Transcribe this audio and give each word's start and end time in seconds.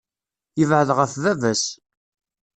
Yebɛed 0.59 0.89
ɣef 0.97 1.11
baba-s. 1.23 1.63